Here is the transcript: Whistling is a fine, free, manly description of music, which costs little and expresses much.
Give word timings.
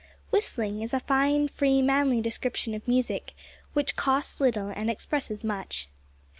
Whistling 0.31 0.81
is 0.81 0.95
a 0.95 0.99
fine, 0.99 1.47
free, 1.47 1.79
manly 1.83 2.21
description 2.21 2.73
of 2.73 2.87
music, 2.87 3.35
which 3.73 3.95
costs 3.95 4.41
little 4.41 4.69
and 4.69 4.89
expresses 4.89 5.43
much. 5.43 5.89